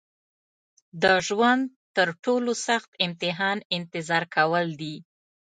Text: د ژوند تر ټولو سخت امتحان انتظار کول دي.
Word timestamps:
د 1.01 1.03
ژوند 1.27 1.63
تر 1.95 2.09
ټولو 2.23 2.51
سخت 2.67 2.89
امتحان 3.05 3.57
انتظار 3.77 4.23
کول 4.35 4.65
دي. 4.81 4.95